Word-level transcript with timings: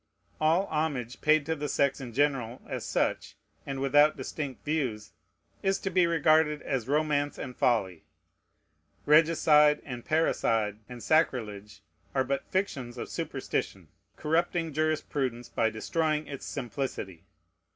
All 0.39 0.65
homage 0.65 1.21
paid 1.21 1.45
to 1.45 1.55
the 1.55 1.69
sex 1.69 2.01
in 2.01 2.11
general 2.11 2.59
as 2.67 2.83
such, 2.83 3.35
and 3.67 3.79
without 3.79 4.17
distinct 4.17 4.65
views, 4.65 5.11
is 5.61 5.77
to 5.77 5.91
be 5.91 6.07
regarded 6.07 6.63
as 6.63 6.87
romance 6.87 7.37
and 7.37 7.55
folly. 7.55 8.03
Regicide, 9.05 9.79
and 9.85 10.03
parricide, 10.03 10.79
and 10.89 11.03
sacrilege, 11.03 11.83
are 12.15 12.23
but 12.23 12.49
fictions 12.49 12.97
of 12.97 13.09
superstition, 13.09 13.89
corrupting 14.17 14.73
jurisprudence 14.73 15.49
by 15.49 15.69
destroying 15.69 16.25
its 16.25 16.47
simplicity. 16.47 17.25